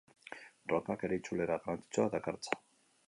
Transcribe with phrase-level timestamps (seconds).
[0.71, 2.59] Rockak ere itzulera garrantzitsuak dakartza.